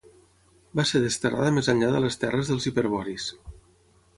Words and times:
Va 0.79 0.85
ser 0.91 1.01
desterrada 1.03 1.53
més 1.57 1.69
enllà 1.73 1.91
de 1.97 2.01
les 2.07 2.17
terres 2.25 2.51
dels 2.53 2.67
hiperboris. 2.73 3.29